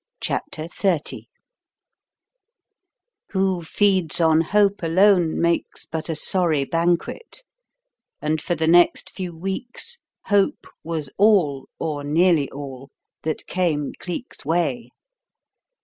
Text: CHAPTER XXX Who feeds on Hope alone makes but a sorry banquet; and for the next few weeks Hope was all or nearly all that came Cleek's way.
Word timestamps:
CHAPTER 0.19 0.63
XXX 0.63 1.27
Who 3.33 3.61
feeds 3.61 4.19
on 4.19 4.41
Hope 4.41 4.81
alone 4.81 5.39
makes 5.39 5.85
but 5.85 6.09
a 6.09 6.15
sorry 6.15 6.65
banquet; 6.65 7.43
and 8.19 8.41
for 8.41 8.55
the 8.55 8.65
next 8.65 9.11
few 9.11 9.31
weeks 9.37 9.99
Hope 10.25 10.65
was 10.83 11.11
all 11.19 11.69
or 11.77 12.03
nearly 12.03 12.49
all 12.49 12.89
that 13.21 13.45
came 13.45 13.91
Cleek's 13.99 14.43
way. 14.43 14.89